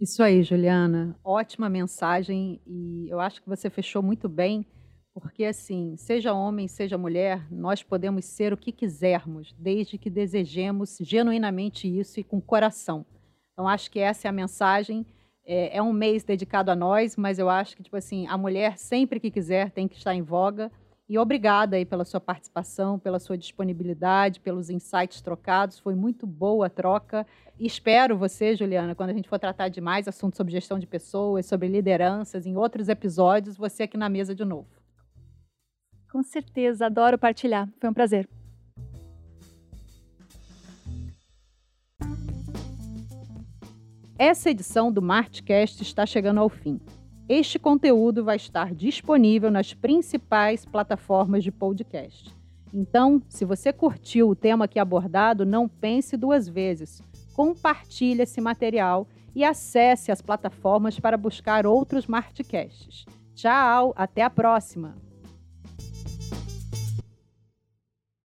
Isso 0.00 0.22
aí, 0.22 0.42
Juliana. 0.44 1.18
Ótima 1.24 1.68
mensagem 1.68 2.60
e 2.66 3.08
eu 3.08 3.18
acho 3.18 3.42
que 3.42 3.48
você 3.48 3.68
fechou 3.68 4.00
muito 4.00 4.28
bem, 4.28 4.64
porque 5.12 5.44
assim, 5.44 5.96
seja 5.96 6.32
homem, 6.32 6.68
seja 6.68 6.96
mulher, 6.96 7.50
nós 7.50 7.82
podemos 7.82 8.24
ser 8.24 8.52
o 8.52 8.56
que 8.56 8.70
quisermos, 8.70 9.52
desde 9.58 9.98
que 9.98 10.08
desejemos 10.08 10.98
genuinamente 11.00 11.88
isso 11.88 12.20
e 12.20 12.24
com 12.24 12.40
coração. 12.40 13.04
Então 13.52 13.66
acho 13.66 13.90
que 13.90 13.98
essa 13.98 14.28
é 14.28 14.30
a 14.30 14.32
mensagem. 14.32 15.04
É, 15.44 15.78
é 15.78 15.82
um 15.82 15.92
mês 15.92 16.22
dedicado 16.22 16.70
a 16.70 16.76
nós, 16.76 17.16
mas 17.16 17.40
eu 17.40 17.48
acho 17.48 17.76
que 17.76 17.82
tipo 17.82 17.96
assim, 17.96 18.28
a 18.28 18.38
mulher 18.38 18.78
sempre 18.78 19.18
que 19.18 19.32
quiser 19.32 19.72
tem 19.72 19.88
que 19.88 19.96
estar 19.96 20.14
em 20.14 20.22
voga. 20.22 20.70
E 21.08 21.18
obrigada 21.18 21.76
aí 21.76 21.86
pela 21.86 22.04
sua 22.04 22.20
participação, 22.20 22.98
pela 22.98 23.18
sua 23.18 23.38
disponibilidade, 23.38 24.40
pelos 24.40 24.68
insights 24.68 25.22
trocados. 25.22 25.78
Foi 25.78 25.94
muito 25.94 26.26
boa 26.26 26.66
a 26.66 26.70
troca. 26.70 27.26
E 27.58 27.66
espero 27.66 28.18
você, 28.18 28.54
Juliana, 28.54 28.94
quando 28.94 29.10
a 29.10 29.14
gente 29.14 29.28
for 29.28 29.38
tratar 29.38 29.68
de 29.68 29.80
mais 29.80 30.06
assuntos 30.06 30.36
sobre 30.36 30.52
gestão 30.52 30.78
de 30.78 30.86
pessoas, 30.86 31.46
sobre 31.46 31.66
lideranças, 31.66 32.44
em 32.44 32.56
outros 32.56 32.90
episódios, 32.90 33.56
você 33.56 33.84
aqui 33.84 33.96
na 33.96 34.10
mesa 34.10 34.34
de 34.34 34.44
novo. 34.44 34.68
Com 36.12 36.22
certeza, 36.22 36.86
adoro 36.86 37.16
partilhar. 37.16 37.66
Foi 37.80 37.88
um 37.88 37.94
prazer. 37.94 38.28
Essa 44.18 44.50
edição 44.50 44.92
do 44.92 45.00
Martcast 45.00 45.80
está 45.82 46.04
chegando 46.04 46.40
ao 46.40 46.50
fim. 46.50 46.78
Este 47.28 47.58
conteúdo 47.58 48.24
vai 48.24 48.36
estar 48.36 48.74
disponível 48.74 49.50
nas 49.50 49.74
principais 49.74 50.64
plataformas 50.64 51.44
de 51.44 51.52
podcast. 51.52 52.34
Então, 52.72 53.22
se 53.28 53.44
você 53.44 53.70
curtiu 53.70 54.30
o 54.30 54.34
tema 54.34 54.64
aqui 54.64 54.78
abordado, 54.78 55.44
não 55.44 55.68
pense 55.68 56.16
duas 56.16 56.48
vezes. 56.48 57.02
Compartilhe 57.34 58.22
esse 58.22 58.40
material 58.40 59.06
e 59.34 59.44
acesse 59.44 60.10
as 60.10 60.22
plataformas 60.22 60.98
para 60.98 61.18
buscar 61.18 61.66
outros 61.66 62.06
Martcasts. 62.06 63.04
Tchau, 63.34 63.92
até 63.94 64.22
a 64.22 64.30
próxima! 64.30 65.07